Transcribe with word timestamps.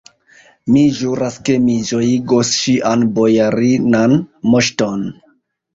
Mi 0.75 0.85
ĵuras, 0.99 1.37
ke 1.49 1.57
mi 1.67 1.75
ĝojigos 1.91 2.55
ŝian 2.63 3.07
bojarinan 3.19 4.21
moŝton! 4.53 5.11